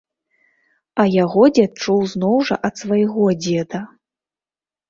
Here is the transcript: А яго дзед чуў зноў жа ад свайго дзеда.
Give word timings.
А 1.03 1.05
яго 1.23 1.43
дзед 1.59 1.71
чуў 1.85 1.99
зноў 2.13 2.35
жа 2.51 2.57
ад 2.71 2.75
свайго 2.85 3.29
дзеда. 3.43 3.79